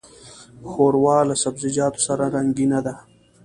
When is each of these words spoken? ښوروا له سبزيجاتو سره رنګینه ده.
ښوروا 0.69 1.17
له 1.29 1.35
سبزيجاتو 1.43 1.99
سره 2.07 2.23
رنګینه 2.35 2.79
ده. 2.85 2.93